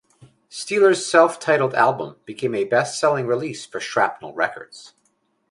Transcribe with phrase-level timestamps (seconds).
[0.49, 4.95] Steeler's self-titled album became a best selling release for Shrapnel Records.